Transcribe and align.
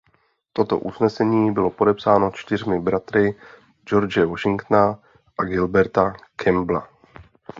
Toto 0.53 0.77
usnesení 0.79 1.51
bylo 1.53 1.69
podepsáno 1.69 2.31
čtyřmi 2.31 2.79
bratry 2.79 3.39
George 3.85 4.17
Washingtona 4.25 4.99
a 5.39 5.43
Gilberta 5.43 6.13
Campbella. 6.35 6.87